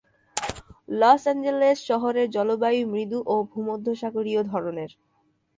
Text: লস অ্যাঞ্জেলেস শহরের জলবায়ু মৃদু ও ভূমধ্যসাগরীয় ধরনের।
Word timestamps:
লস 0.91 1.21
অ্যাঞ্জেলেস 1.25 1.77
শহরের 1.89 2.27
জলবায়ু 2.35 2.81
মৃদু 2.93 3.19
ও 3.25 3.35
ভূমধ্যসাগরীয় 3.51 4.41
ধরনের। 4.51 4.91